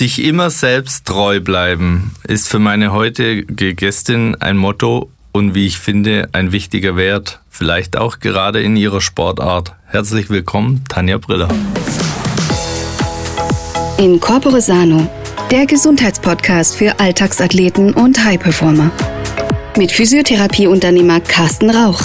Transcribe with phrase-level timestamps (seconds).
[0.00, 5.76] Sich immer selbst treu bleiben ist für meine heutige Gästin ein Motto und wie ich
[5.76, 9.74] finde ein wichtiger Wert, vielleicht auch gerade in ihrer Sportart.
[9.84, 11.48] Herzlich willkommen, Tanja Briller.
[13.98, 15.06] In Corpore Sano,
[15.50, 18.90] der Gesundheitspodcast für Alltagsathleten und High-Performer.
[19.76, 22.00] Mit Physiotherapieunternehmer Carsten Rauch.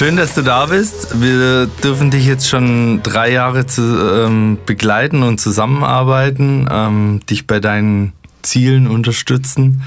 [0.00, 1.20] Schön, dass du da bist.
[1.20, 7.60] Wir dürfen dich jetzt schon drei Jahre zu, ähm, begleiten und zusammenarbeiten, ähm, dich bei
[7.60, 9.82] deinen Zielen unterstützen.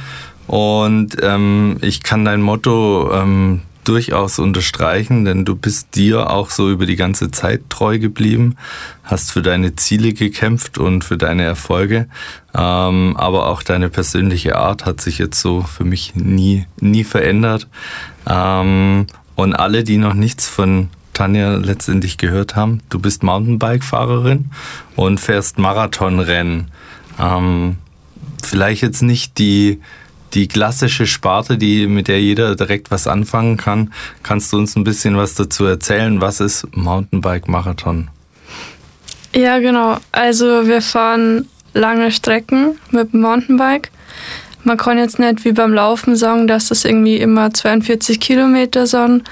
[0.45, 6.69] Und ähm, ich kann dein Motto ähm, durchaus unterstreichen, denn du bist dir auch so
[6.69, 8.55] über die ganze Zeit treu geblieben,
[9.03, 12.07] hast für deine Ziele gekämpft und für deine Erfolge.
[12.53, 17.67] Ähm, aber auch deine persönliche Art hat sich jetzt so für mich nie, nie verändert.
[18.29, 24.51] Ähm, und alle, die noch nichts von Tanja letztendlich gehört haben, du bist Mountainbike-Fahrerin
[24.95, 26.71] und fährst Marathonrennen.
[27.19, 27.77] Ähm,
[28.43, 29.79] vielleicht jetzt nicht die,
[30.33, 33.93] die klassische Sparte, die, mit der jeder direkt was anfangen kann.
[34.23, 36.21] Kannst du uns ein bisschen was dazu erzählen?
[36.21, 38.09] Was ist Mountainbike-Marathon?
[39.35, 39.97] Ja, genau.
[40.11, 43.91] Also wir fahren lange Strecken mit dem Mountainbike.
[44.63, 49.23] Man kann jetzt nicht wie beim Laufen sagen, dass das irgendwie immer 42 Kilometer sind.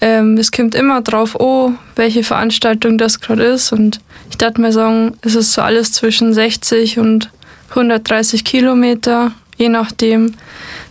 [0.00, 3.72] Ähm, es kommt immer drauf an, welche Veranstaltung das gerade ist.
[3.72, 4.00] Und
[4.30, 7.30] ich dachte mir sagen, es ist so alles zwischen 60 und
[7.70, 10.34] 130 Kilometer, je nachdem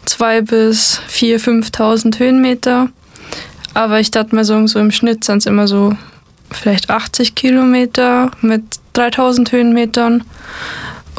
[0.06, 2.90] 2 bis 4.000, 5.000 Höhenmeter.
[3.74, 5.96] Aber ich dachte mir sagen, so im Schnitt sind es immer so
[6.52, 10.24] vielleicht 80 Kilometer mit 3000 Höhenmetern.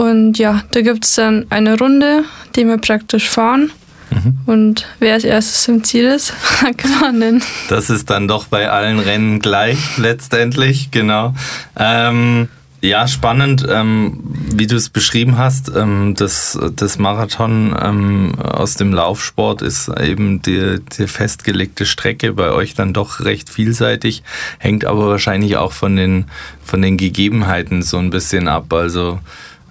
[0.01, 2.25] Und ja, da gibt es dann eine Runde,
[2.57, 3.71] die wir praktisch fahren.
[4.11, 4.39] Mhm.
[4.47, 6.33] Und wer als erstes im Ziel ist,
[6.79, 11.35] kann man Das ist dann doch bei allen Rennen gleich letztendlich, genau.
[11.79, 12.49] Ähm,
[12.81, 15.71] ja, spannend, ähm, wie du es beschrieben hast.
[15.77, 22.53] Ähm, das, das Marathon ähm, aus dem Laufsport ist eben die, die festgelegte Strecke bei
[22.53, 24.23] euch dann doch recht vielseitig,
[24.59, 26.25] hängt aber wahrscheinlich auch von den,
[26.65, 28.73] von den Gegebenheiten so ein bisschen ab.
[28.73, 29.21] Also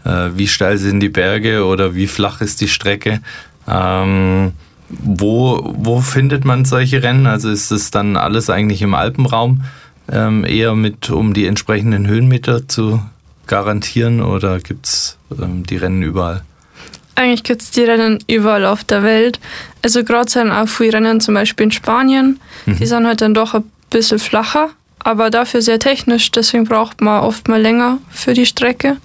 [0.09, 3.21] äh, wie steil sind die Berge oder wie flach ist die Strecke.
[3.67, 4.53] Ähm,
[4.89, 7.27] wo, wo findet man solche Rennen?
[7.27, 9.63] Also ist es dann alles eigentlich im Alpenraum,
[10.11, 13.01] ähm, eher mit, um die entsprechenden Höhenmeter zu
[13.45, 16.43] garantieren oder gibt es ähm, die Rennen überall?
[17.15, 19.39] Eigentlich gibt es die Rennen überall auf der Welt.
[19.83, 22.39] Also gerade sind auch viele Rennen zum Beispiel in Spanien.
[22.65, 22.77] Mhm.
[22.77, 26.31] Die sind halt dann doch ein bisschen flacher, aber dafür sehr technisch.
[26.31, 28.97] Deswegen braucht man oft mal länger für die Strecke.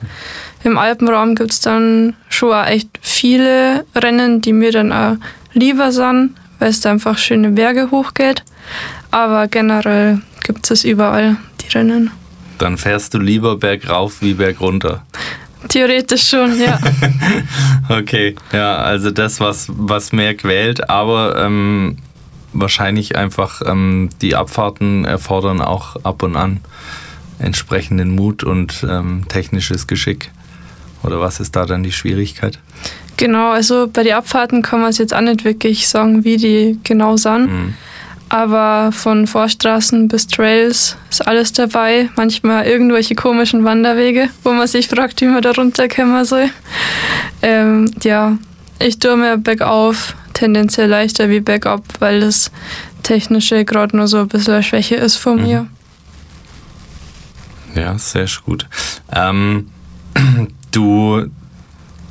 [0.64, 5.16] Im Alpenraum gibt es dann schon auch echt viele Rennen, die mir dann auch
[5.52, 8.42] lieber sind, weil es da einfach schöne Berge hochgeht.
[9.10, 12.10] Aber generell gibt es überall, die Rennen.
[12.58, 15.04] Dann fährst du lieber bergauf wie bergunter.
[15.68, 16.78] Theoretisch schon, ja.
[17.88, 21.98] okay, ja, also das, was, was mehr quält, aber ähm,
[22.54, 26.60] wahrscheinlich einfach ähm, die Abfahrten erfordern auch ab und an
[27.38, 30.30] entsprechenden Mut und ähm, technisches Geschick.
[31.04, 32.58] Oder was ist da dann die Schwierigkeit?
[33.16, 36.78] Genau, also bei den Abfahrten kann man es jetzt auch nicht wirklich sagen, wie die
[36.82, 37.46] genau sind.
[37.46, 37.74] Mhm.
[38.28, 42.08] Aber von Vorstraßen bis Trails ist alles dabei.
[42.16, 46.50] Manchmal irgendwelche komischen Wanderwege, wo man sich fragt, wie man da runterkommen soll.
[47.42, 48.36] Ähm, ja,
[48.80, 52.50] ich tue mir bergauf tendenziell leichter wie bergab, weil das
[53.02, 55.46] Technische gerade nur so ein bisschen eine Schwäche ist von mhm.
[55.46, 55.66] mir.
[57.76, 58.66] Ja, sehr gut.
[59.12, 59.70] Ähm,
[60.74, 61.26] Du,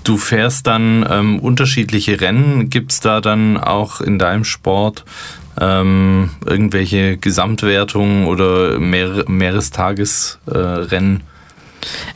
[0.03, 2.69] du fährst dann ähm, unterschiedliche Rennen.
[2.69, 5.03] Gibt es da dann auch in deinem Sport
[5.59, 11.17] ähm, irgendwelche Gesamtwertungen oder Mehr Mehrestagesrennen?
[11.17, 11.23] Äh,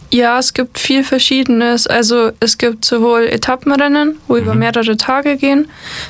[0.09, 1.85] ja, es gibt viel Verschiedenes.
[1.85, 4.41] Also es gibt sowohl Etappenrennen, wo mhm.
[4.41, 5.67] über mehrere Tage gehen,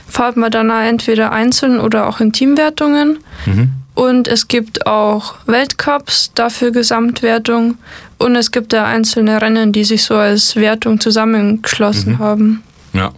[0.08, 3.20] fahrt man dann entweder einzeln oder auch in Teamwertungen.
[3.48, 3.72] Mhm.
[3.96, 7.80] Und es gibt auch Weltcups, dafür Gesamtwertung.
[8.18, 12.20] Und es gibt da einzelne Rennen, die sich so als Wertung zusammengeschlossen mhm.
[12.20, 12.64] haben.
[12.94, 13.12] Ja.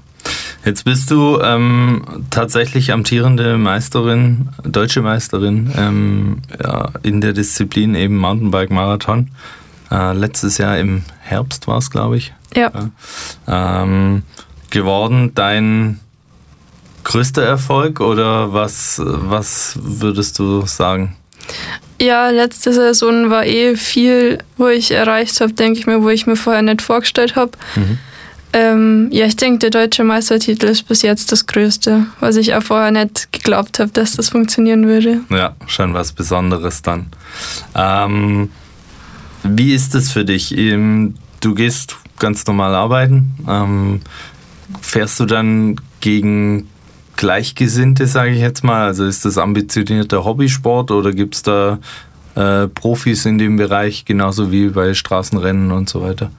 [0.66, 8.18] Jetzt bist du ähm, tatsächlich amtierende Meisterin, deutsche Meisterin ähm, ja, in der Disziplin eben
[8.18, 9.32] Mountainbike-Marathon.
[9.90, 12.34] Äh, letztes Jahr im Herbst war es, glaube ich.
[12.56, 12.72] Ja.
[13.48, 13.84] ja.
[13.84, 14.24] Ähm,
[14.70, 15.32] geworden.
[15.34, 16.00] Dein
[17.04, 21.16] größter Erfolg oder was, was würdest du sagen?
[22.02, 26.28] Ja, letzte Saison war eh viel, wo ich erreicht habe, denke ich mir, wo ich
[26.28, 27.52] mir vorher nicht vorgestellt habe.
[27.76, 27.98] Mhm.
[28.52, 32.64] Ähm, ja, ich denke, der deutsche Meistertitel ist bis jetzt das Größte, was ich auch
[32.64, 35.22] vorher nicht geglaubt habe, dass das funktionieren würde.
[35.30, 37.08] Ja, schon was Besonderes dann.
[37.76, 38.50] Ähm,
[39.44, 40.58] Wie ist es für dich?
[40.58, 43.36] Ähm, du gehst ganz normal arbeiten.
[43.48, 44.02] Ähm,
[44.82, 46.68] fährst du dann gegen
[47.20, 48.86] Gleichgesinnte, sage ich jetzt mal?
[48.86, 51.78] Also ist das ambitionierter Hobbysport oder gibt es da
[52.36, 56.32] äh, Profis in dem Bereich, genauso wie bei Straßenrennen und so weiter?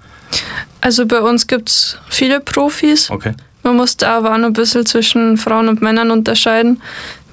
[0.81, 3.11] Also bei uns gibt es viele Profis.
[3.11, 3.35] Okay.
[3.63, 6.81] Man muss da aber auch noch ein bisschen zwischen Frauen und Männern unterscheiden,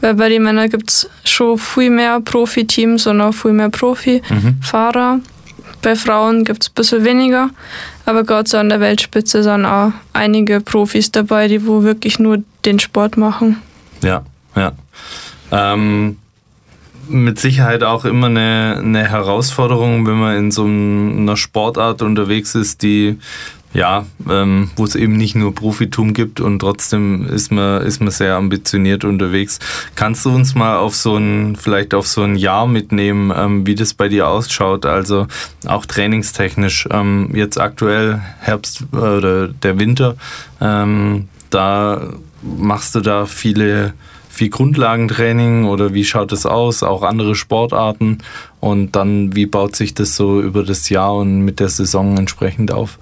[0.02, 5.16] weil bei den Männern gibt es schon viel mehr Profiteams und auch viel mehr Profifahrer.
[5.16, 5.24] Mhm.
[5.82, 7.50] Bei Frauen gibt es ein bisschen weniger,
[8.06, 12.20] aber Gott sei Dank an der Weltspitze sind auch einige Profis dabei, die wo wirklich
[12.20, 13.62] nur den Sport machen.
[14.04, 14.24] Ja,
[14.56, 14.74] ja.
[15.52, 16.18] Ähm,
[17.10, 22.84] mit Sicherheit auch immer eine, eine Herausforderung, wenn man in so einer Sportart unterwegs ist,
[22.84, 23.18] die
[23.74, 28.12] ja, ähm, wo es eben nicht nur Profitum gibt und trotzdem ist man, ist man
[28.12, 29.60] sehr ambitioniert unterwegs.
[29.96, 33.76] Kannst du uns mal auf so ein, vielleicht auf so ein Jahr mitnehmen, ähm, wie
[33.76, 34.86] das bei dir ausschaut?
[34.86, 35.28] Also
[35.68, 36.88] auch trainingstechnisch.
[36.92, 40.16] Ähm, jetzt aktuell Herbst äh, oder der Winter,
[40.62, 42.02] ähm, da
[42.58, 43.94] machst du da viele
[44.30, 46.84] viel Grundlagentraining oder wie schaut es aus?
[46.84, 48.20] Auch andere Sportarten
[48.60, 52.72] und dann wie baut sich das so über das Jahr und mit der Saison entsprechend
[52.72, 53.00] auf?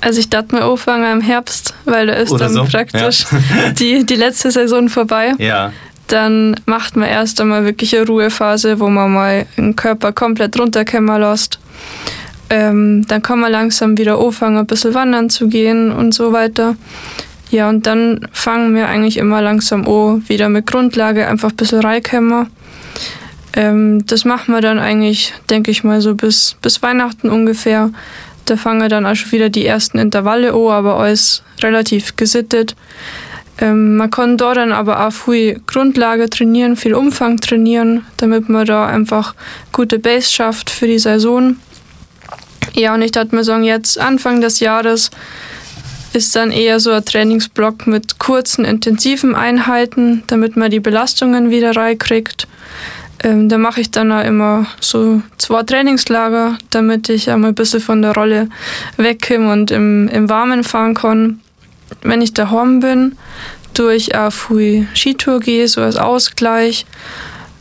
[0.00, 2.64] Also ich dachte mir anfangen im Herbst, weil da ist Oder dann so?
[2.64, 3.70] praktisch ja.
[3.78, 5.32] die, die letzte Saison vorbei.
[5.38, 5.72] Ja.
[6.08, 11.20] Dann macht man erst einmal wirklich eine Ruhephase, wo man mal den Körper komplett runterkommen
[11.20, 11.58] lässt.
[12.50, 16.76] Ähm, dann kann man langsam wieder anfangen, ein bisschen wandern zu gehen und so weiter.
[17.54, 21.82] Ja, und dann fangen wir eigentlich immer langsam an, wieder mit Grundlage einfach ein bisschen
[21.82, 22.48] reinkommen.
[23.52, 27.90] Ähm, das machen wir dann eigentlich, denke ich mal, so bis, bis Weihnachten ungefähr.
[28.46, 32.74] Da fangen dann auch schon wieder die ersten Intervalle an, aber alles relativ gesittet.
[33.60, 38.66] Ähm, man kann da dann aber auch viel Grundlage trainieren, viel Umfang trainieren, damit man
[38.66, 39.36] da einfach
[39.70, 41.54] gute Base schafft für die Saison.
[42.72, 45.12] Ja, und ich dachte mir sagen, jetzt Anfang des Jahres
[46.14, 51.74] ist dann eher so ein Trainingsblock mit kurzen, intensiven Einheiten, damit man die Belastungen wieder
[51.74, 52.46] reinkriegt.
[53.22, 57.80] Ähm, da mache ich dann auch immer so zwei Trainingslager, damit ich einmal ein bisschen
[57.80, 58.48] von der Rolle
[58.96, 61.40] wegkomme und im, im Warmen fahren kann.
[62.02, 63.16] Wenn ich daheim bin,
[63.72, 66.86] tue ich auch viel Skitour gehe, so als Ausgleich.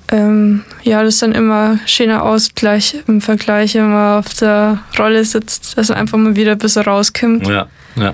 [0.09, 4.79] Ähm, ja, das ist dann immer ein schöner Ausgleich im Vergleich, wenn man auf der
[4.99, 7.47] Rolle sitzt, dass man einfach mal wieder ein bisschen rauskommt.
[7.47, 8.13] Ja, ja.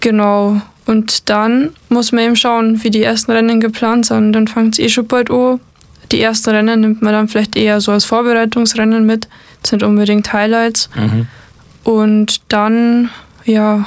[0.00, 0.60] Genau.
[0.86, 4.32] Und dann muss man eben schauen, wie die ersten Rennen geplant sind.
[4.32, 5.60] Dann fängt es eh schon bald an
[6.12, 9.28] die ersten Rennen nimmt man dann vielleicht eher so als Vorbereitungsrennen mit.
[9.62, 10.90] Das sind unbedingt Highlights.
[10.96, 11.26] Mhm.
[11.84, 13.10] Und dann,
[13.44, 13.86] ja,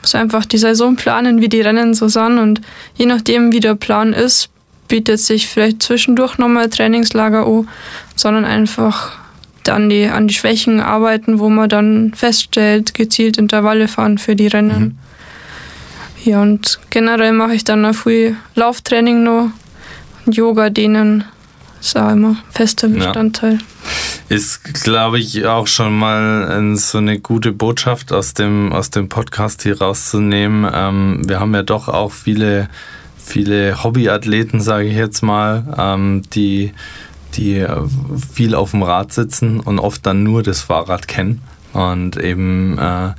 [0.00, 2.38] muss einfach die Saison planen, wie die Rennen so sind.
[2.38, 2.60] Und
[2.94, 4.50] je nachdem, wie der Plan ist,
[4.88, 7.68] bietet sich vielleicht zwischendurch nochmal Trainingslager an,
[8.14, 9.12] sondern einfach
[9.64, 14.46] dann die, an die Schwächen arbeiten, wo man dann feststellt, gezielt Intervalle fahren für die
[14.46, 14.78] Rennen.
[14.78, 14.98] Mhm.
[16.24, 19.50] Ja, und generell mache ich dann auch viel Lauftraining noch,
[20.24, 21.24] Yoga, denen
[21.82, 23.58] ist auch immer fester Bestandteil.
[23.58, 24.36] Ja.
[24.36, 29.64] Ist, glaube ich, auch schon mal so eine gute Botschaft aus dem, aus dem Podcast
[29.64, 30.66] hier rauszunehmen.
[30.72, 32.70] Ähm, wir haben ja doch auch viele,
[33.22, 36.72] viele Hobbyathleten, sage ich jetzt mal, ähm, die,
[37.34, 37.66] die
[38.32, 41.42] viel auf dem Rad sitzen und oft dann nur das Fahrrad kennen
[41.74, 43.12] und eben äh,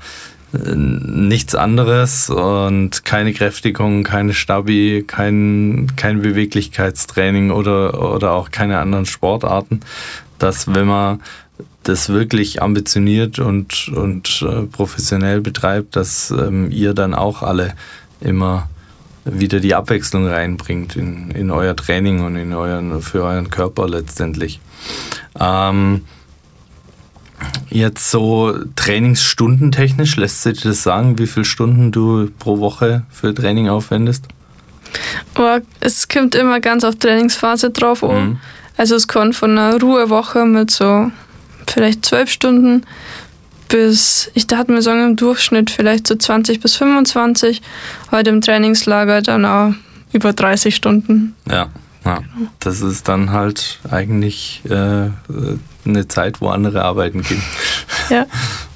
[0.51, 9.05] nichts anderes und keine Kräftigung, keine Stabi, kein, kein Beweglichkeitstraining oder, oder auch keine anderen
[9.05, 9.81] Sportarten,
[10.39, 11.21] dass wenn man
[11.83, 17.73] das wirklich ambitioniert und, und äh, professionell betreibt, dass ähm, ihr dann auch alle
[18.21, 18.69] immer
[19.23, 24.59] wieder die Abwechslung reinbringt in, in euer Training und in euren, für euren Körper letztendlich.
[25.39, 26.01] Ähm,
[27.69, 33.69] Jetzt so Trainingsstundentechnisch, lässt sich das sagen, wie viele Stunden du pro Woche für Training
[33.69, 34.25] aufwendest?
[35.37, 38.29] Oh, es kommt immer ganz auf Trainingsphase drauf an.
[38.29, 38.37] Mhm.
[38.77, 41.11] Also es kann von einer Ruhewoche mit so
[41.67, 42.83] vielleicht zwölf Stunden
[43.67, 47.61] bis, ich dachte mir sagen, im Durchschnitt vielleicht so 20 bis 25.
[48.11, 49.73] Heute im Trainingslager dann auch
[50.13, 51.35] über 30 Stunden.
[51.49, 51.69] Ja,
[52.05, 52.21] ja.
[52.59, 55.09] das ist dann halt eigentlich äh,
[55.85, 57.41] eine Zeit, wo andere arbeiten gehen.
[58.11, 58.27] Ja.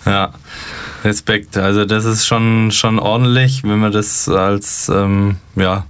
[0.08, 0.34] ja.
[1.04, 1.56] Respekt.
[1.56, 5.86] Also das ist schon, schon ordentlich, wenn man das als ähm, ja,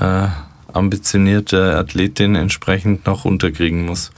[0.00, 0.28] äh,
[0.72, 4.12] ambitionierte Athletin entsprechend noch unterkriegen muss.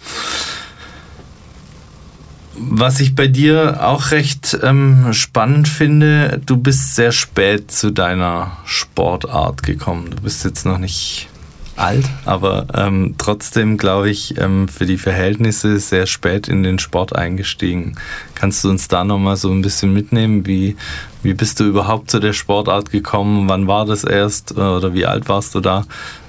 [2.59, 8.57] Was ich bei dir auch recht ähm, spannend finde, du bist sehr spät zu deiner
[8.65, 10.11] Sportart gekommen.
[10.11, 11.29] Du bist jetzt noch nicht
[11.77, 17.15] alt, aber ähm, trotzdem, glaube ich, ähm, für die Verhältnisse sehr spät in den Sport
[17.15, 17.97] eingestiegen.
[18.35, 20.47] Kannst du uns da nochmal so ein bisschen mitnehmen?
[20.47, 20.77] Wie,
[21.23, 23.49] wie bist du überhaupt zu der Sportart gekommen?
[23.49, 25.85] Wann war das erst oder wie alt warst du da?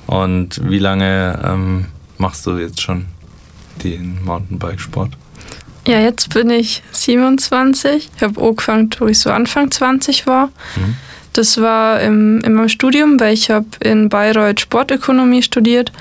[0.05, 1.85] Und wie lange ähm,
[2.17, 3.05] machst du jetzt schon
[3.83, 5.11] den Mountainbikesport?
[5.87, 8.09] Ja, jetzt bin ich 27.
[8.15, 10.47] Ich habe angefangen, wo ich so Anfang 20 war.
[10.75, 10.97] Mhm.
[11.37, 15.91] Das war im, in meinem Studium, weil ich habe in Bayreuth Sportökonomie studiert.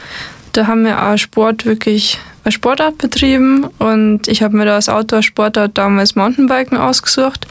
[0.52, 4.88] Da haben wir auch Sport wirklich als Sportart betrieben und ich habe mir da als
[4.88, 7.46] Outdoor-Sportart damals Mountainbiken ausgesucht,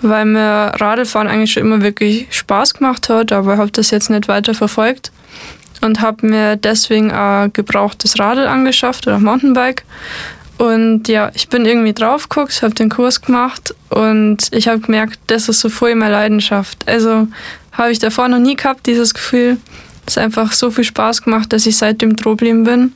[0.00, 4.26] weil mir Radlfahren eigentlich schon immer wirklich Spaß gemacht hat, aber habe das jetzt nicht
[4.26, 5.12] weiter verfolgt
[5.82, 9.84] und habe mir deswegen auch gebrauchtes Radl angeschafft oder Mountainbike
[10.58, 15.18] und ja, ich bin irgendwie drauf geguckt, habe den Kurs gemacht und ich habe gemerkt,
[15.26, 16.88] das ist so voll meine Leidenschaft.
[16.88, 17.26] Also
[17.72, 19.56] habe ich davor noch nie gehabt, dieses Gefühl.
[20.06, 22.92] Es hat einfach so viel Spaß gemacht, dass ich seitdem Drohblieben bin.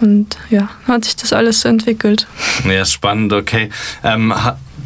[0.00, 2.26] Und ja, hat sich das alles so entwickelt.
[2.64, 3.70] Ja, spannend, okay.
[4.04, 4.32] Ähm,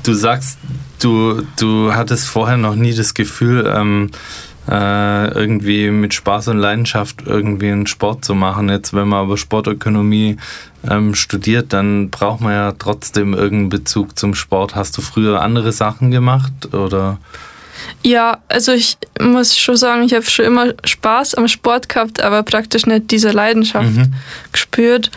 [0.05, 0.59] du sagst,
[1.01, 4.11] du, du hattest vorher noch nie das Gefühl, ähm,
[4.69, 8.69] äh, irgendwie mit Spaß und Leidenschaft irgendwie einen Sport zu machen.
[8.69, 10.37] Jetzt, wenn man aber Sportökonomie
[10.89, 14.75] ähm, studiert, dann braucht man ja trotzdem irgendeinen Bezug zum Sport.
[14.75, 17.19] Hast du früher andere Sachen gemacht oder?
[18.03, 22.43] Ja, also ich muss schon sagen, ich habe schon immer Spaß am Sport gehabt, aber
[22.43, 24.15] praktisch nicht diese Leidenschaft mhm.
[24.51, 25.11] gespürt.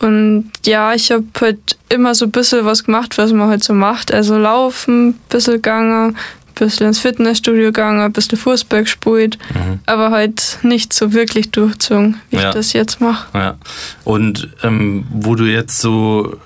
[0.00, 3.74] Und ja, ich habe halt immer so ein bisschen was gemacht, was man halt so
[3.74, 4.12] macht.
[4.12, 6.16] Also laufen, ein bisschen gegangen,
[6.58, 9.80] bisschen ins Fitnessstudio gegangen, ein bisschen Fußball gespielt, mhm.
[9.86, 12.48] aber halt nicht so wirklich durchzogen, wie ja.
[12.48, 13.26] ich das jetzt mache.
[13.36, 13.56] Ja.
[14.04, 16.36] Und ähm, wo du jetzt so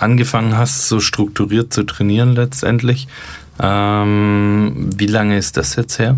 [0.00, 3.08] angefangen hast, so strukturiert zu trainieren letztendlich,
[3.60, 6.16] ähm, wie lange ist das jetzt her?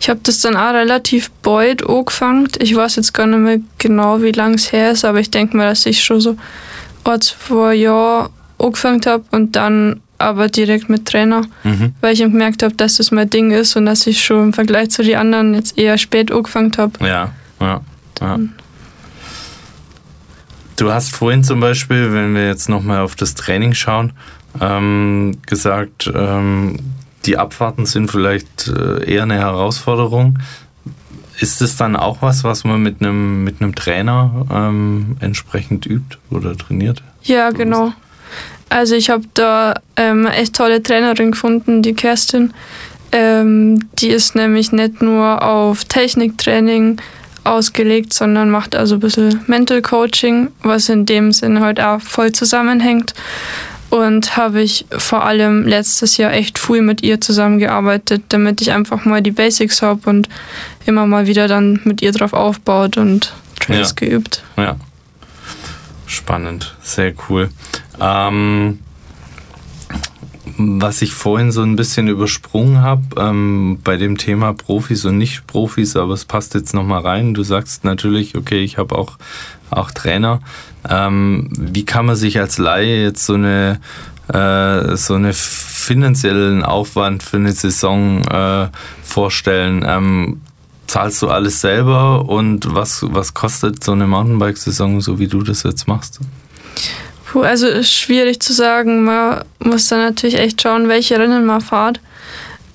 [0.00, 2.48] Ich habe das dann auch relativ bald angefangen.
[2.58, 5.56] Ich weiß jetzt gar nicht mehr genau, wie lange es her ist, aber ich denke
[5.56, 6.36] mal, dass ich schon so
[7.04, 11.94] ein, zwei Jahre angefangen habe und dann aber direkt mit Trainer, mhm.
[12.00, 14.90] weil ich gemerkt habe, dass das mein Ding ist und dass ich schon im Vergleich
[14.90, 16.92] zu den anderen jetzt eher spät angefangen habe.
[17.06, 17.80] Ja, ja,
[18.20, 18.38] ja.
[20.76, 24.12] Du hast vorhin zum Beispiel, wenn wir jetzt nochmal auf das Training schauen,
[24.60, 26.78] ähm, gesagt, ähm,
[27.24, 30.38] die Abfahrten sind vielleicht äh, eher eine Herausforderung.
[31.38, 36.56] Ist es dann auch was, was man mit einem mit Trainer ähm, entsprechend übt oder
[36.56, 37.02] trainiert?
[37.22, 37.92] Ja, genau.
[38.68, 42.52] Also ich habe da ähm, echt tolle Trainerin gefunden, die Kerstin.
[43.12, 47.00] Ähm, die ist nämlich nicht nur auf Techniktraining
[47.44, 52.32] ausgelegt, sondern macht also ein bisschen Mental Coaching, was in dem Sinne halt auch voll
[52.32, 53.14] zusammenhängt.
[53.88, 59.04] Und habe ich vor allem letztes Jahr echt viel mit ihr zusammengearbeitet, damit ich einfach
[59.04, 60.28] mal die Basics habe und
[60.86, 63.94] immer mal wieder dann mit ihr drauf aufbaut und Trails ja.
[63.94, 64.42] geübt.
[64.56, 64.76] Ja.
[66.06, 67.48] Spannend, sehr cool.
[68.00, 68.78] Ähm,
[70.58, 75.96] was ich vorhin so ein bisschen übersprungen habe ähm, bei dem Thema Profis und Nicht-Profis,
[75.96, 77.34] aber es passt jetzt nochmal rein.
[77.34, 79.18] Du sagst natürlich, okay, ich habe auch,
[79.70, 80.40] auch Trainer.
[80.88, 83.80] Ähm, wie kann man sich als Laie jetzt so eine
[84.28, 88.68] äh, so einen finanziellen Aufwand für eine Saison äh,
[89.02, 89.84] vorstellen?
[89.86, 90.40] Ähm,
[90.86, 95.64] zahlst du alles selber und was, was kostet so eine Mountainbike-Saison, so wie du das
[95.64, 96.20] jetzt machst?
[97.26, 99.04] Puh, also ist schwierig zu sagen.
[99.04, 102.00] Man muss dann natürlich echt schauen, welche Rennen man fährt.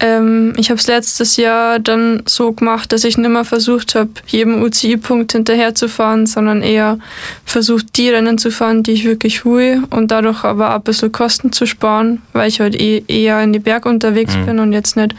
[0.02, 4.10] Ähm, ich habe es letztes Jahr dann so gemacht, dass ich nicht mehr versucht habe,
[4.26, 6.98] jedem UCI-Punkt hinterherzufahren, sondern eher
[7.46, 11.12] versucht, die Rennen zu fahren, die ich wirklich will und dadurch aber auch ein bisschen
[11.12, 14.46] Kosten zu sparen, weil ich halt eh, eher in die Berg unterwegs mhm.
[14.48, 15.14] bin und jetzt nicht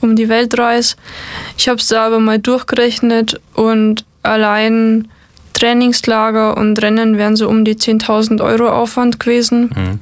[0.00, 0.96] um die Welt reise.
[1.58, 5.08] Ich habe es da aber mal durchgerechnet und allein
[5.64, 9.70] Trainingslager und Rennen wären so um die 10.000 Euro Aufwand gewesen.
[9.74, 10.00] Mhm.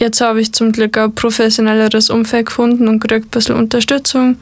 [0.00, 4.36] Jetzt habe ich zum Glück ein professionelleres Umfeld gefunden und kriege ein bisschen Unterstützung.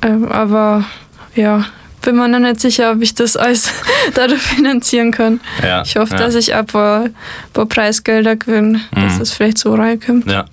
[0.00, 0.86] Ähm, aber
[1.34, 1.66] ja,
[2.00, 3.70] bin mir noch nicht sicher, ob ich das alles
[4.14, 5.40] dadurch finanzieren kann.
[5.62, 6.20] Ja, ich hoffe, ja.
[6.20, 7.14] dass ich ein paar, ein
[7.52, 9.02] paar Preisgelder gewinne, mhm.
[9.02, 10.30] dass es vielleicht so reinkommt.
[10.30, 10.46] Ja.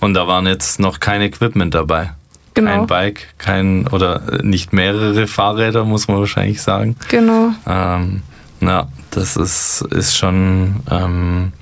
[0.00, 2.12] Und da waren jetzt noch kein Equipment dabei.
[2.54, 2.70] Genau.
[2.70, 6.96] Kein Bike, kein oder nicht mehrere Fahrräder, muss man wahrscheinlich sagen.
[7.08, 7.50] Genau.
[7.66, 8.22] Ähm,
[8.66, 11.52] ja, das ist, ist schon ähm,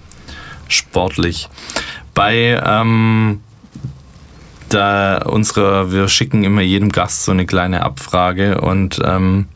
[0.68, 1.49] sportlich.
[2.14, 3.40] Bei ähm,
[4.68, 9.47] da unsere, wir schicken immer jedem Gast so eine kleine Abfrage und ähm,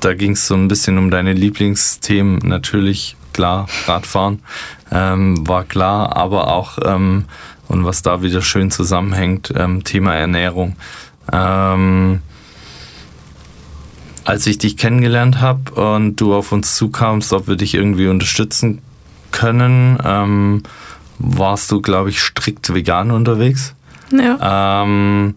[0.00, 2.38] da ging es so ein bisschen um deine Lieblingsthemen.
[2.42, 4.40] Natürlich, klar, Radfahren
[4.90, 7.26] ähm, war klar, aber auch, ähm,
[7.68, 10.76] und was da wieder schön zusammenhängt, ähm, Thema Ernährung.
[11.32, 12.22] Ähm,
[14.30, 18.80] als ich dich kennengelernt habe und du auf uns zukamst, ob wir dich irgendwie unterstützen
[19.32, 20.62] können, ähm,
[21.18, 23.74] warst du, glaube ich, strikt vegan unterwegs.
[24.12, 24.84] Ja.
[24.84, 25.34] Ähm,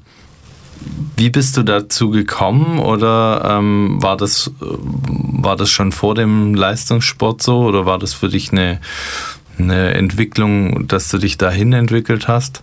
[1.18, 7.42] wie bist du dazu gekommen oder ähm, war, das, war das schon vor dem Leistungssport
[7.42, 8.80] so oder war das für dich eine,
[9.58, 12.62] eine Entwicklung, dass du dich dahin entwickelt hast?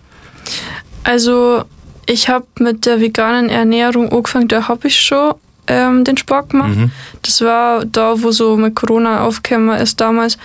[1.03, 1.65] Also
[2.05, 5.33] ich habe mit der veganen Ernährung angefangen, da habe ich schon
[5.67, 6.75] ähm, den Sport gemacht.
[6.75, 6.91] Mhm.
[7.21, 10.37] Das war da, wo so mit Corona aufgekommen ist damals,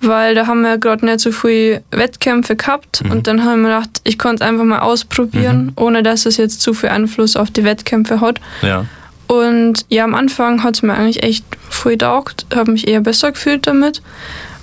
[0.00, 3.10] weil da haben wir gerade nicht so viele Wettkämpfe gehabt mhm.
[3.10, 5.72] und dann haben wir gedacht, ich konnte es einfach mal ausprobieren, mhm.
[5.76, 8.40] ohne dass es jetzt zu viel Einfluss auf die Wettkämpfe hat.
[8.62, 8.86] Ja.
[9.26, 13.32] Und ja, am Anfang hat es mir eigentlich echt voll taugt, habe mich eher besser
[13.32, 14.02] gefühlt damit.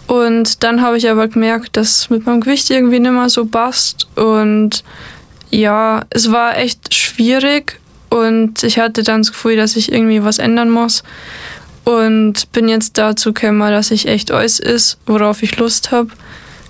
[0.07, 3.45] Und dann habe ich aber gemerkt, dass es mit meinem Gewicht irgendwie nicht mehr so
[3.45, 4.07] passt.
[4.15, 4.83] Und
[5.49, 7.80] ja, es war echt schwierig,
[8.11, 11.03] und ich hatte dann das Gefühl, dass ich irgendwie was ändern muss.
[11.85, 16.09] Und bin jetzt dazu gekommen, dass ich echt alles ist, worauf ich Lust habe.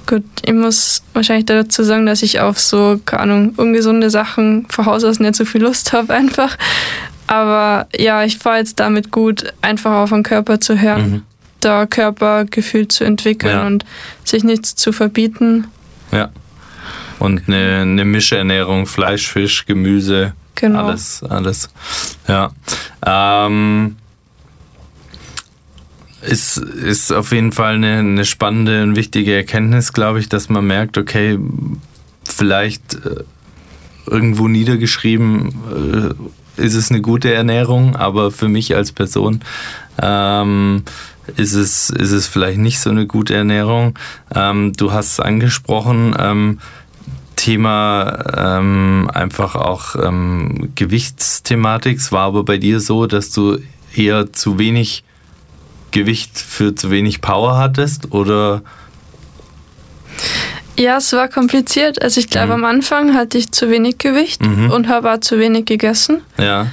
[0.05, 4.85] Gut, ich muss wahrscheinlich dazu sagen, dass ich auf so, keine Ahnung, ungesunde Sachen von
[4.85, 6.57] Haus aus nicht so viel Lust habe einfach.
[7.25, 11.21] Aber ja, ich fahre jetzt damit gut, einfach auf den Körper zu hören, mhm.
[11.59, 13.65] da Körpergefühl zu entwickeln ja.
[13.65, 13.83] und
[14.23, 15.67] sich nichts zu verbieten.
[16.11, 16.29] Ja.
[17.17, 20.85] Und eine, eine Mischernährung, Fleisch, Fisch, Gemüse, Genau.
[20.85, 21.69] Alles, alles.
[22.27, 22.51] Ja.
[23.03, 23.95] Ähm,
[26.21, 30.67] ist, ist auf jeden Fall eine, eine spannende und wichtige Erkenntnis, glaube ich, dass man
[30.67, 31.39] merkt, okay,
[32.23, 33.23] vielleicht äh,
[34.05, 36.13] irgendwo niedergeschrieben
[36.57, 39.41] äh, ist es eine gute Ernährung, aber für mich als Person
[39.99, 40.83] ähm,
[41.37, 43.97] ist, es, ist es vielleicht nicht so eine gute Ernährung.
[44.35, 46.59] Ähm, du hast es angesprochen, ähm,
[47.41, 51.97] Thema ähm, einfach auch ähm, Gewichtsthematik.
[51.97, 53.57] Es war aber bei dir so, dass du
[53.95, 55.03] eher zu wenig
[55.89, 58.61] Gewicht für zu wenig Power hattest oder?
[60.77, 61.99] Ja, es war kompliziert.
[61.99, 62.63] Also ich glaube, mhm.
[62.63, 64.69] am Anfang hatte ich zu wenig Gewicht mhm.
[64.69, 66.21] und habe auch zu wenig gegessen.
[66.37, 66.67] Ja.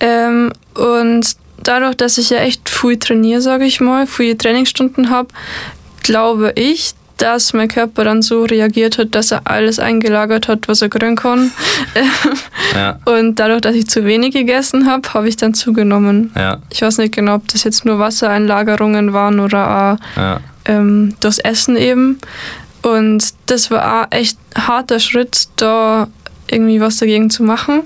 [0.00, 5.28] Ähm, und dadurch, dass ich ja echt viel trainiere, sage ich mal, viele Trainingsstunden habe,
[6.02, 10.82] glaube ich, dass mein Körper dann so reagiert hat, dass er alles eingelagert hat, was
[10.82, 11.50] er kriegen kann.
[12.74, 12.98] ja.
[13.04, 16.32] Und dadurch, dass ich zu wenig gegessen habe, habe ich dann zugenommen.
[16.34, 16.58] Ja.
[16.70, 20.40] Ich weiß nicht genau, ob das jetzt nur Wassereinlagerungen waren oder auch ja.
[20.64, 22.18] ähm, das Essen eben.
[22.82, 26.08] Und das war auch echt harter Schritt, da
[26.48, 27.82] irgendwie was dagegen zu machen.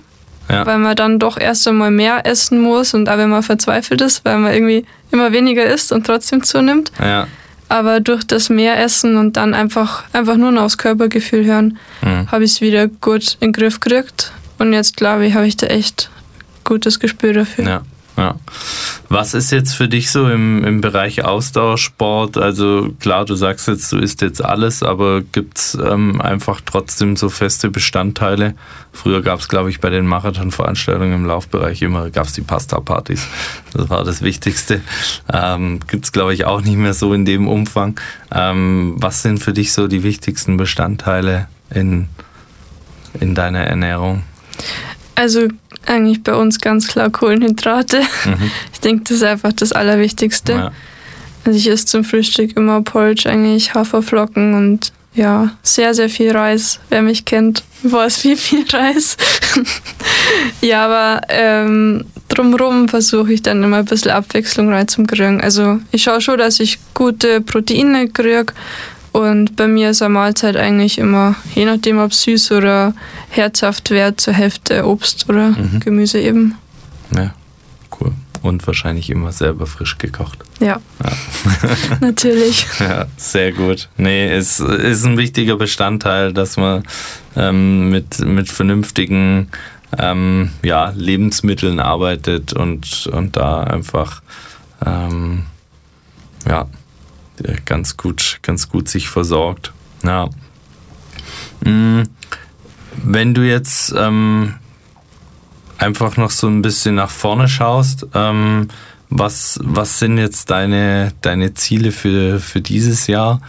[0.50, 0.64] Ja.
[0.64, 4.24] Weil man dann doch erst einmal mehr essen muss und auch wenn man verzweifelt ist,
[4.24, 6.90] weil man irgendwie immer weniger isst und trotzdem zunimmt.
[6.98, 7.26] Ja.
[7.68, 12.30] Aber durch das mehr Essen und dann einfach, einfach nur noch aufs Körpergefühl hören, mhm.
[12.30, 14.32] habe ich es wieder gut in den Griff gekriegt.
[14.58, 16.10] Und jetzt glaube ich, habe ich da echt
[16.64, 17.64] gutes Gespür dafür.
[17.64, 17.82] Ja.
[18.18, 18.34] Ja.
[19.08, 22.36] Was ist jetzt für dich so im, im Bereich Ausdauersport?
[22.36, 27.14] Also klar, du sagst jetzt, du isst jetzt alles, aber gibt es ähm, einfach trotzdem
[27.14, 28.54] so feste Bestandteile?
[28.92, 33.24] Früher gab es, glaube ich, bei den Marathonveranstaltungen im Laufbereich immer gab's die Pasta-Partys.
[33.72, 34.80] Das war das Wichtigste.
[35.32, 38.00] Ähm, gibt es, glaube ich, auch nicht mehr so in dem Umfang.
[38.34, 42.08] Ähm, was sind für dich so die wichtigsten Bestandteile in,
[43.20, 44.24] in deiner Ernährung?
[45.14, 45.48] Also
[45.86, 48.00] eigentlich bei uns ganz klar Kohlenhydrate.
[48.24, 48.50] Mhm.
[48.72, 50.52] Ich denke, das ist einfach das Allerwichtigste.
[50.52, 50.72] Ja.
[51.44, 56.78] Also ich esse zum Frühstück immer Porridge, eigentlich Haferflocken und ja, sehr, sehr viel Reis.
[56.90, 59.16] Wer mich kennt, weiß wie viel Reis.
[60.60, 65.40] ja, aber ähm, drumherum versuche ich dann immer ein bisschen Abwechslung reinzukriegen.
[65.40, 68.52] Also ich schaue schon, dass ich gute Proteine kriege
[69.12, 72.94] und bei mir ist eine Mahlzeit eigentlich immer, je nachdem ob süß oder
[73.30, 75.80] herzhaft wird, zur Hälfte Obst oder mhm.
[75.80, 76.54] Gemüse eben.
[77.14, 77.34] Ja,
[78.00, 78.12] cool.
[78.42, 80.38] Und wahrscheinlich immer selber frisch gekocht.
[80.60, 80.80] Ja.
[81.02, 81.12] ja.
[82.00, 82.66] Natürlich.
[82.80, 83.88] Ja, sehr gut.
[83.96, 86.84] Nee, es ist ein wichtiger Bestandteil, dass man
[87.36, 89.48] ähm, mit, mit vernünftigen
[89.98, 94.22] ähm, ja, Lebensmitteln arbeitet und, und da einfach
[94.84, 95.44] ähm,
[96.46, 96.66] ja,
[97.64, 99.72] ganz gut, ganz gut sich versorgt.
[100.02, 100.28] Ja.
[101.64, 102.02] Mm,
[103.02, 104.54] wenn du jetzt ähm,
[105.78, 108.68] einfach noch so ein bisschen nach vorne schaust, ähm,
[109.10, 113.40] was, was sind jetzt deine, deine Ziele für, für dieses Jahr?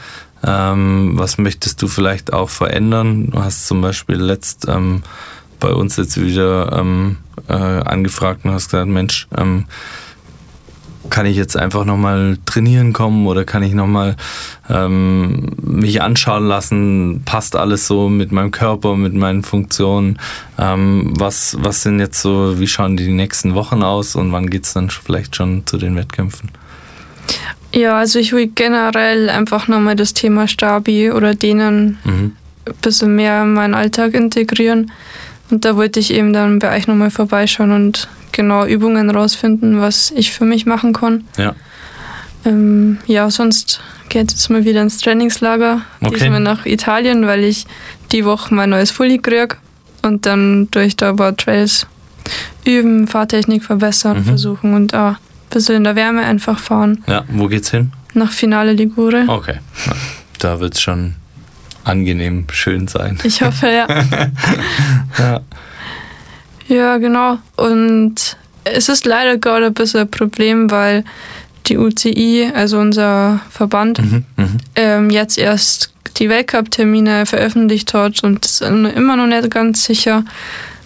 [0.42, 3.32] Ähm, was möchtest du vielleicht auch verändern?
[3.32, 5.04] Du hast zum Beispiel letzt ähm,
[5.60, 7.18] bei uns jetzt wieder ähm,
[7.50, 9.66] äh, angefragt und hast gesagt, Mensch, ähm,
[11.10, 14.16] kann ich jetzt einfach nochmal trainieren kommen oder kann ich nochmal
[14.70, 20.20] ähm, mich anschauen lassen, passt alles so mit meinem Körper, mit meinen Funktionen,
[20.58, 24.66] ähm, was, was sind jetzt so, wie schauen die nächsten Wochen aus und wann geht
[24.66, 26.52] es dann vielleicht schon zu den Wettkämpfen?
[27.74, 32.34] Ja, also ich will generell einfach nochmal das Thema Stabi oder denen mhm.
[32.66, 34.92] ein bisschen mehr in meinen Alltag integrieren.
[35.52, 38.08] Und da wollte ich eben dann bei euch nochmal vorbeischauen und
[38.40, 41.26] genau Übungen rausfinden, was ich für mich machen kann.
[41.38, 41.56] Ja.
[42.46, 45.82] Ähm, ja, sonst geht jetzt mal wieder ins Trainingslager.
[46.00, 46.16] Okay.
[46.16, 47.66] Diesmal nach Italien, weil ich
[48.14, 49.58] die Woche mein neues Fully kriege
[50.04, 51.86] und dann durch da ein paar Trails
[52.64, 54.24] üben, Fahrtechnik verbessern, mhm.
[54.24, 55.18] versuchen und auch ein
[55.50, 57.04] bisschen in der Wärme einfach fahren.
[57.08, 57.92] Ja, wo geht's hin?
[58.14, 59.26] Nach Finale Ligure.
[59.28, 59.58] Okay,
[60.40, 61.16] da wird es schon
[61.84, 63.20] angenehm schön sein.
[63.24, 63.86] Ich hoffe, ja.
[65.20, 65.42] ja.
[66.70, 67.40] Ja, genau.
[67.58, 71.04] Und es ist leider gerade ein bisschen ein Problem, weil
[71.66, 78.46] die UCI, also unser Verband, mhm, mhm, ähm, jetzt erst die Weltcup-Termine veröffentlicht hat und
[78.46, 80.24] ist immer noch nicht ganz sicher.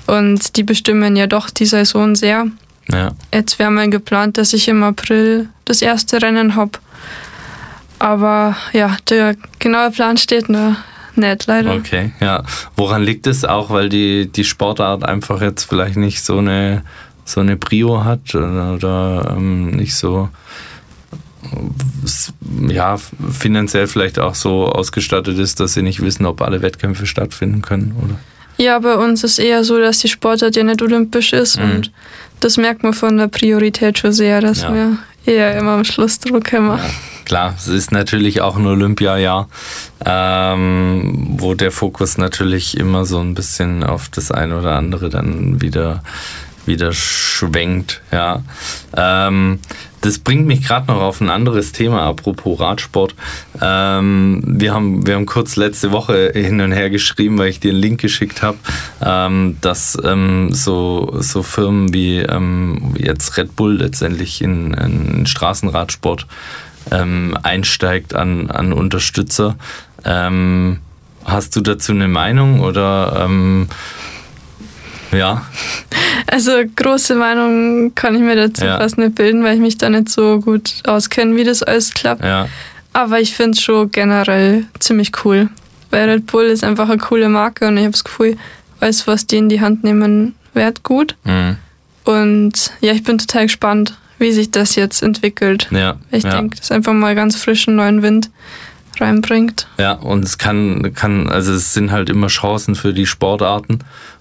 [0.08, 2.48] Und die bestimmen ja doch die Saison sehr.
[2.89, 3.12] Ja.
[3.34, 6.72] Jetzt wäre mal geplant, dass ich im April das erste Rennen habe.
[8.00, 10.76] Aber ja, der genaue Plan steht noch
[11.15, 11.76] nicht, leider.
[11.76, 12.43] Okay, ja.
[12.76, 16.84] Woran liegt es auch, weil die, die Sportart einfach jetzt vielleicht nicht so eine,
[17.26, 20.30] so eine Prio hat oder, oder ähm, nicht so
[22.67, 22.97] ja,
[23.32, 27.95] finanziell vielleicht auch so ausgestattet ist, dass sie nicht wissen, ob alle Wettkämpfe stattfinden können,
[28.02, 28.19] oder?
[28.58, 31.63] Ja, bei uns ist eher so, dass die Sportart ja nicht olympisch ist mhm.
[31.63, 31.91] und
[32.39, 34.73] das merkt man von der Priorität schon sehr, dass ja.
[34.73, 36.67] wir eher immer am Schlussdruck haben.
[36.67, 36.80] Ja,
[37.25, 39.47] klar, es ist natürlich auch ein Olympiajahr,
[40.05, 45.62] ähm, wo der Fokus natürlich immer so ein bisschen auf das eine oder andere dann
[45.62, 46.01] wieder
[46.65, 48.01] wieder schwenkt.
[48.12, 48.41] Ja.
[48.95, 49.59] Ähm,
[50.01, 53.15] das bringt mich gerade noch auf ein anderes Thema, apropos Radsport.
[53.62, 57.71] Ähm, wir, haben, wir haben kurz letzte Woche hin und her geschrieben, weil ich dir
[57.71, 58.57] einen Link geschickt habe,
[59.03, 66.27] ähm, dass ähm, so, so Firmen wie ähm, jetzt Red Bull letztendlich in, in Straßenradsport
[66.91, 69.56] ähm, einsteigt an, an Unterstützer.
[70.06, 70.80] Ähm,
[71.26, 73.28] hast du dazu eine Meinung oder
[75.13, 75.46] ja.
[76.28, 78.78] Also große Meinung kann ich mir dazu ja.
[78.78, 82.24] fast nicht bilden, weil ich mich da nicht so gut auskenne, wie das alles klappt.
[82.24, 82.48] Ja.
[82.93, 85.50] Aber ich finde es schon generell ziemlich cool.
[85.89, 88.38] Weil Red Bull ist einfach eine coole Marke und ich habe das Gefühl,
[88.80, 91.15] alles, was die in die Hand nehmen, wird gut.
[91.24, 91.58] Mhm.
[92.04, 95.67] Und ja, ich bin total gespannt, wie sich das jetzt entwickelt.
[95.69, 95.97] Ja.
[96.09, 96.31] Ich ja.
[96.31, 98.31] denke, das ist einfach mal ganz frischen neuen Wind
[98.99, 99.67] reinbringt.
[99.77, 103.79] Ja, und es kann, kann, also es sind halt immer Chancen für die Sportarten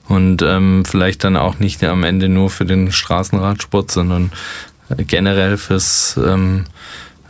[0.09, 4.33] und ähm, vielleicht dann auch nicht am Ende nur für den Straßenradsport, sondern
[5.07, 6.65] generell fürs ähm,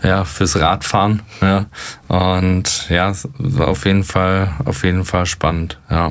[0.02, 1.66] ja fürs Radfahren ja
[2.08, 3.12] und ja
[3.60, 6.10] auf jeden Fall auf jeden Fall spannend ja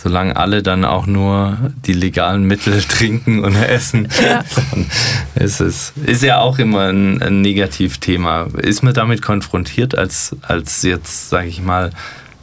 [0.00, 4.44] solange alle dann auch nur die legalen Mittel trinken und essen, ja.
[4.70, 4.86] dann
[5.34, 8.46] ist es ist ja auch immer ein, ein Negativthema.
[8.58, 11.90] Ist man damit konfrontiert als, als jetzt, sage ich mal,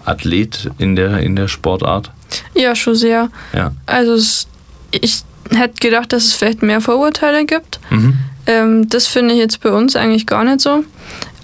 [0.04, 2.12] Athlet in der, in der Sportart?
[2.54, 3.30] Ja, schon sehr.
[3.54, 3.72] Ja.
[3.86, 4.48] Also es,
[4.92, 7.80] ich hätte gedacht, dass es vielleicht mehr Vorurteile gibt.
[7.90, 8.18] Mhm.
[8.48, 10.84] Ähm, das finde ich jetzt bei uns eigentlich gar nicht so.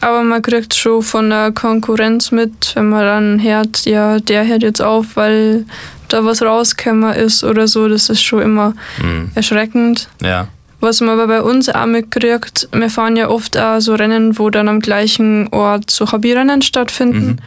[0.02, 4.64] Aber man kriegt schon von der Konkurrenz mit, wenn man dann hört, ja, der hört
[4.64, 5.66] jetzt auf, weil
[6.14, 7.88] da was rausgekommen ist oder so.
[7.88, 9.32] Das ist schon immer mhm.
[9.36, 10.10] erschreckend.
[10.22, 10.48] Ja.
[10.80, 14.50] Was man aber bei uns auch mitkriegt, wir fahren ja oft auch so Rennen, wo
[14.50, 17.28] dann am gleichen Ort so Hobbyrennen stattfinden.
[17.28, 17.38] Mhm.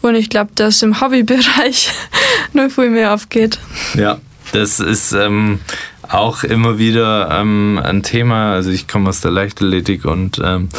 [0.00, 1.92] Und ich glaube, dass im Hobbybereich
[2.54, 3.58] noch viel mehr aufgeht.
[3.94, 4.18] Ja,
[4.52, 5.60] das ist ähm,
[6.08, 8.52] auch immer wieder ähm, ein Thema.
[8.52, 10.70] Also ich komme aus der Leichtathletik und ähm,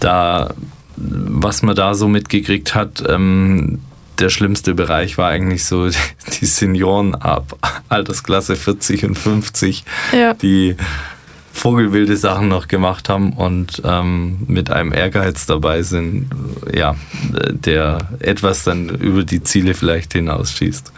[0.00, 0.54] da,
[0.96, 3.80] was man da so mitgekriegt hat, ähm,
[4.18, 5.88] der schlimmste Bereich war eigentlich so
[6.40, 7.56] die Senioren ab
[7.88, 10.34] Altersklasse 40 und 50, ja.
[10.34, 10.76] die
[11.52, 16.28] vogelwilde Sachen noch gemacht haben und ähm, mit einem Ehrgeiz dabei sind,
[16.72, 16.96] ja,
[17.50, 20.92] der etwas dann über die Ziele vielleicht hinausschießt.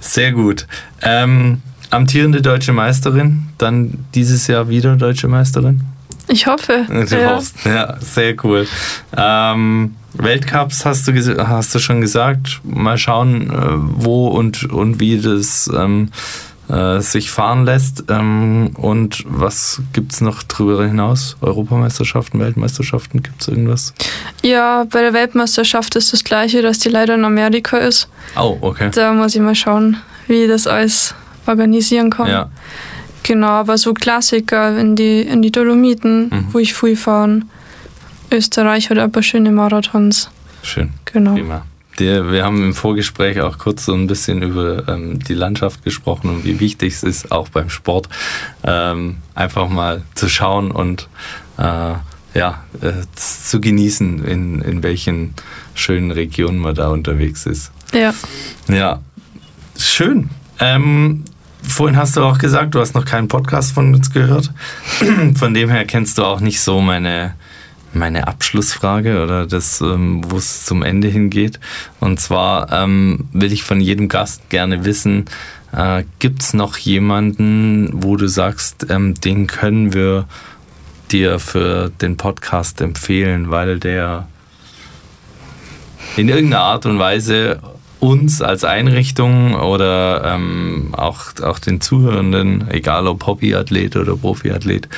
[0.00, 0.66] Sehr gut.
[1.02, 5.82] Ähm, amtierende deutsche Meisterin, dann dieses Jahr wieder deutsche Meisterin?
[6.28, 6.86] Ich hoffe.
[6.88, 7.34] Du ja.
[7.34, 8.66] hoffst, ja, sehr cool.
[9.16, 12.60] Ähm, Weltcups hast du, hast du schon gesagt.
[12.64, 13.54] Mal schauen, äh,
[14.02, 16.10] wo und, und wie das ähm,
[16.68, 18.04] äh, sich fahren lässt.
[18.08, 21.36] Ähm, und was gibt es noch darüber hinaus?
[21.40, 23.94] Europameisterschaften, Weltmeisterschaften, gibt es irgendwas?
[24.42, 28.08] Ja, bei der Weltmeisterschaft ist das gleiche, dass die leider in Amerika ist.
[28.36, 28.90] Oh, okay.
[28.94, 31.14] Da muss ich mal schauen, wie das alles
[31.46, 32.28] organisieren kann.
[32.28, 32.50] Ja.
[33.22, 36.46] Genau, aber so Klassiker in die, in die Dolomiten, Mhm.
[36.52, 37.48] wo ich viel fahren.
[38.30, 40.30] Österreich hat aber schöne Marathons.
[40.62, 40.90] Schön.
[41.04, 41.34] Genau.
[41.34, 41.66] Prima.
[41.98, 46.28] Der, wir haben im Vorgespräch auch kurz so ein bisschen über ähm, die Landschaft gesprochen
[46.28, 48.08] und wie wichtig es ist, auch beim Sport,
[48.64, 51.08] ähm, einfach mal zu schauen und
[51.56, 51.94] äh,
[52.34, 55.34] ja, äh, zu genießen, in, in welchen
[55.74, 57.72] schönen Regionen man da unterwegs ist.
[57.94, 58.12] Ja.
[58.68, 59.00] Ja,
[59.78, 60.28] schön.
[60.60, 61.24] Ähm,
[61.62, 64.52] vorhin hast du auch gesagt, du hast noch keinen Podcast von uns gehört.
[65.34, 67.34] Von dem her kennst du auch nicht so meine,
[67.98, 71.60] meine Abschlussfrage oder das, ähm, wo es zum Ende hingeht.
[72.00, 75.26] Und zwar ähm, will ich von jedem Gast gerne wissen,
[75.72, 80.26] äh, gibt es noch jemanden, wo du sagst, ähm, den können wir
[81.10, 84.26] dir für den Podcast empfehlen, weil der
[86.16, 87.60] in irgendeiner Art und Weise
[88.00, 94.88] uns als Einrichtung oder ähm, auch, auch den Zuhörenden, egal ob Hobbyathlet oder Profiathlet,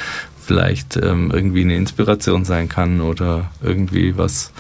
[0.48, 4.50] vielleicht ähm, irgendwie eine Inspiration sein kann oder irgendwie was,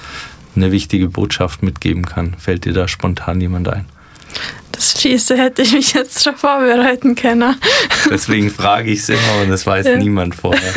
[0.54, 2.34] eine wichtige Botschaft mitgeben kann.
[2.38, 3.86] Fällt dir da spontan jemand ein?
[4.72, 7.56] Das Fiese hätte ich mich jetzt schon vorbereiten können.
[8.10, 9.96] Deswegen frage ich es immer und es weiß Ja.
[9.96, 10.74] niemand vorher.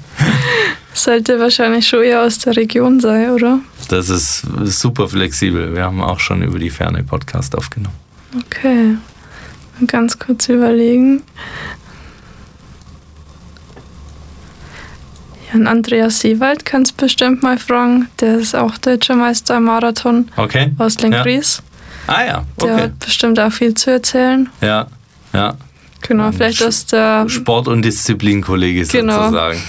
[0.94, 3.58] Sollte wahrscheinlich schon eher aus der Region sein, oder?
[3.88, 5.74] Das ist super flexibel.
[5.74, 7.94] Wir haben auch schon über die Ferne Podcast aufgenommen.
[8.46, 8.96] Okay.
[9.86, 11.22] Ganz kurz überlegen.
[15.52, 18.08] Jan Andreas Seewald kannst bestimmt mal fragen.
[18.20, 20.72] Der ist auch deutscher Meister im Marathon Okay?
[20.78, 21.62] aus Lenkries.
[22.06, 22.82] Ah ja, Der okay.
[22.84, 24.48] hat bestimmt auch viel zu erzählen.
[24.60, 24.86] Ja,
[25.32, 25.54] ja.
[26.02, 29.24] Genau, Ähm, vielleicht aus der, Sport- und Disziplinkollege Genau.
[29.24, 29.60] sozusagen.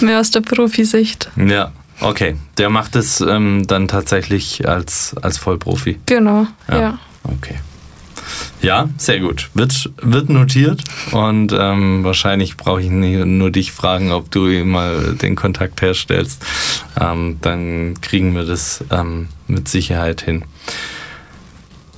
[0.00, 1.30] mehr aus der Profisicht.
[1.36, 2.36] Ja, okay.
[2.58, 5.98] Der macht es ähm, dann tatsächlich als, als Vollprofi.
[6.06, 6.80] Genau, Ja.
[6.80, 6.98] ja.
[7.24, 7.54] Okay.
[8.62, 9.50] Ja, sehr gut.
[9.54, 10.82] Wird, wird notiert
[11.12, 16.44] und ähm, wahrscheinlich brauche ich nie- nur dich fragen, ob du mal den Kontakt herstellst.
[17.00, 20.44] Ähm, dann kriegen wir das ähm, mit Sicherheit hin.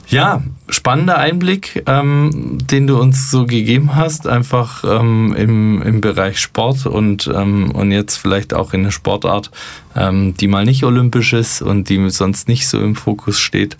[0.08, 6.38] Ja, spannender Einblick, ähm, den du uns so gegeben hast, einfach ähm, im, im Bereich
[6.38, 9.50] Sport und, ähm, und jetzt vielleicht auch in eine Sportart,
[9.96, 13.78] ähm, die mal nicht olympisch ist und die sonst nicht so im Fokus steht.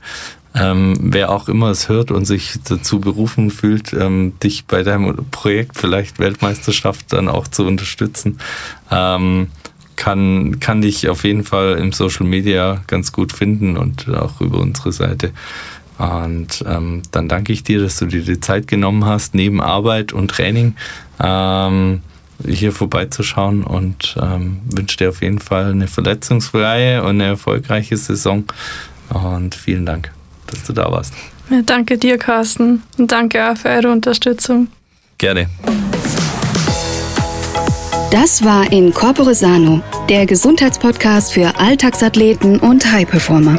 [0.59, 5.14] Ähm, wer auch immer es hört und sich dazu berufen fühlt, ähm, dich bei deinem
[5.31, 8.38] Projekt vielleicht Weltmeisterschaft dann auch zu unterstützen,
[8.90, 9.49] ähm,
[9.97, 14.59] kann, kann dich auf jeden Fall im Social Media ganz gut finden und auch über
[14.59, 15.33] unsere Seite.
[15.99, 20.12] Und ähm, dann danke ich dir, dass du dir die Zeit genommen hast, neben Arbeit
[20.12, 20.75] und Training
[21.23, 22.03] ähm,
[22.47, 28.45] hier vorbeizuschauen und ähm, wünsche dir auf jeden Fall eine verletzungsfreie und eine erfolgreiche Saison.
[29.09, 30.12] Und vielen Dank,
[30.46, 31.12] dass du da warst.
[31.50, 31.62] ja.
[31.62, 32.82] Danke dir, Carsten.
[32.98, 34.68] Und danke auch für eure Unterstützung.
[35.18, 35.46] Gerne.
[38.11, 43.59] Das war in Corpore Sano, der Gesundheitspodcast für Alltagsathleten und High-Performer.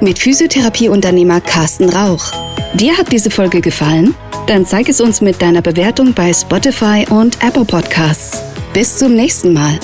[0.00, 2.30] Mit Physiotherapieunternehmer Carsten Rauch.
[2.74, 4.14] Dir hat diese Folge gefallen?
[4.46, 8.42] Dann zeig es uns mit deiner Bewertung bei Spotify und Apple Podcasts.
[8.72, 9.78] Bis zum nächsten Mal.